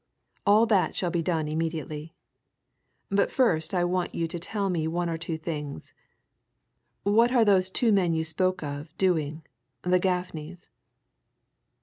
All 0.47 0.65
that 0.65 0.95
shall 0.95 1.11
be 1.11 1.21
done 1.21 1.47
immediately. 1.47 2.15
But 3.11 3.29
first 3.29 3.71
I 3.75 3.83
want 3.83 4.15
you 4.15 4.27
to 4.29 4.39
tell 4.39 4.67
me 4.71 4.87
one 4.87 5.11
or 5.11 5.17
two 5.19 5.37
things. 5.37 5.93
What 7.03 7.31
are 7.31 7.45
those 7.45 7.69
two 7.69 7.91
men 7.91 8.11
you 8.11 8.23
spoke 8.23 8.63
of 8.63 8.97
doing 8.97 9.43
the 9.83 9.99
Gaffneys?" 9.99 10.69